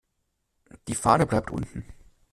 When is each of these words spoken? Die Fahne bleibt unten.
Die 0.87 0.95
Fahne 0.95 1.27
bleibt 1.27 1.51
unten. 1.51 1.85